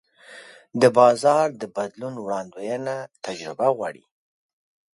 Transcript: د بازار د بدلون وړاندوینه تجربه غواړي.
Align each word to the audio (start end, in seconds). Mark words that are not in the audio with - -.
د 0.81 0.83
بازار 0.97 1.47
د 1.61 1.63
بدلون 1.75 2.15
وړاندوینه 2.19 2.95
تجربه 3.25 3.67
غواړي. 3.77 4.05